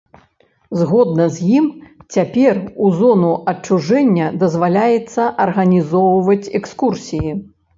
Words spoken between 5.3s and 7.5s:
арганізоўваць экскурсіі.